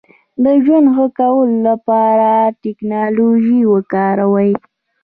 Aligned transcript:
د 0.43 0.45
ژوند 0.63 0.87
ښه 0.95 1.05
کولو 1.17 1.55
لپاره 1.67 2.31
ټکنالوژي 2.63 3.59
وکاروئ. 3.73 4.51